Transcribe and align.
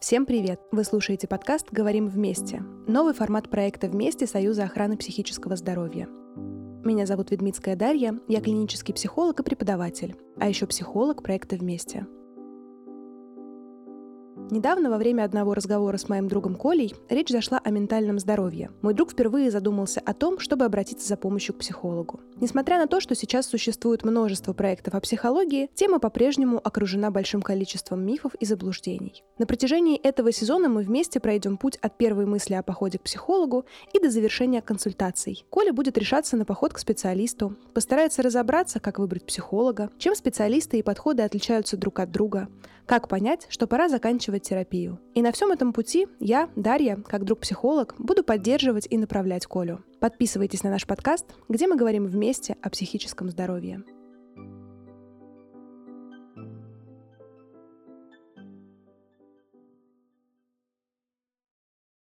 Всем 0.00 0.26
привет! 0.26 0.60
Вы 0.70 0.84
слушаете 0.84 1.26
подкаст 1.26 1.72
«Говорим 1.72 2.06
вместе»— 2.06 2.62
новый 2.86 3.14
формат 3.14 3.50
проекта 3.50 3.88
«Вместе» 3.88 4.28
Союза 4.28 4.62
охраны 4.62 4.96
психического 4.96 5.56
здоровья. 5.56 6.08
Меня 6.84 7.04
зовут 7.04 7.32
Ведмитская 7.32 7.74
Дарья, 7.74 8.16
я 8.28 8.40
клинический 8.40 8.94
психолог 8.94 9.40
и 9.40 9.42
преподаватель, 9.42 10.14
а 10.38 10.48
еще 10.48 10.68
психолог 10.68 11.24
проекта 11.24 11.56
«Вместе». 11.56 12.06
Недавно 14.52 14.88
во 14.88 14.98
время 14.98 15.24
одного 15.24 15.52
разговора 15.52 15.96
с 15.96 16.08
моим 16.08 16.28
другом 16.28 16.54
Колей 16.54 16.94
речь 17.08 17.30
зашла 17.30 17.58
о 17.58 17.70
ментальном 17.70 18.20
здоровье. 18.20 18.70
Мой 18.82 18.94
друг 18.94 19.10
впервые 19.10 19.50
задумался 19.50 20.00
о 20.00 20.14
том, 20.14 20.38
чтобы 20.38 20.64
обратиться 20.64 21.08
за 21.08 21.16
помощью 21.16 21.56
к 21.56 21.58
психологу. 21.58 22.20
Несмотря 22.40 22.78
на 22.78 22.86
то, 22.86 23.00
что 23.00 23.16
сейчас 23.16 23.46
существует 23.46 24.04
множество 24.04 24.52
проектов 24.52 24.94
о 24.94 25.00
психологии, 25.00 25.70
тема 25.74 25.98
по-прежнему 25.98 26.60
окружена 26.62 27.10
большим 27.10 27.42
количеством 27.42 28.06
мифов 28.06 28.34
и 28.36 28.44
заблуждений. 28.44 29.24
На 29.38 29.46
протяжении 29.46 29.98
этого 29.98 30.30
сезона 30.30 30.68
мы 30.68 30.82
вместе 30.82 31.18
пройдем 31.18 31.56
путь 31.56 31.78
от 31.82 31.98
первой 31.98 32.26
мысли 32.26 32.54
о 32.54 32.62
походе 32.62 32.98
к 32.98 33.02
психологу 33.02 33.66
и 33.92 33.98
до 33.98 34.08
завершения 34.08 34.62
консультаций. 34.62 35.44
Коля 35.50 35.72
будет 35.72 35.98
решаться 35.98 36.36
на 36.36 36.44
поход 36.44 36.74
к 36.74 36.78
специалисту, 36.78 37.56
постарается 37.74 38.22
разобраться, 38.22 38.78
как 38.78 39.00
выбрать 39.00 39.26
психолога, 39.26 39.90
чем 39.98 40.14
специалисты 40.14 40.78
и 40.78 40.82
подходы 40.82 41.24
отличаются 41.24 41.76
друг 41.76 41.98
от 41.98 42.12
друга, 42.12 42.46
как 42.86 43.08
понять, 43.08 43.48
что 43.50 43.66
пора 43.66 43.88
заканчивать 43.88 44.44
терапию. 44.44 45.00
И 45.14 45.22
на 45.22 45.32
всем 45.32 45.50
этом 45.50 45.72
пути 45.72 46.06
я, 46.20 46.48
Дарья, 46.54 47.02
как 47.04 47.24
друг-психолог, 47.24 47.96
буду 47.98 48.22
поддерживать 48.22 48.86
и 48.88 48.96
направлять 48.96 49.46
Колю. 49.46 49.80
Подписывайтесь 50.00 50.62
на 50.62 50.70
наш 50.70 50.86
подкаст, 50.86 51.26
где 51.48 51.66
мы 51.66 51.76
говорим 51.76 52.06
вместе 52.06 52.56
о 52.62 52.70
психическом 52.70 53.30
здоровье. 53.30 53.82